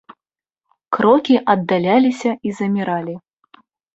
[0.97, 3.15] Крокі аддаляліся і заміралі.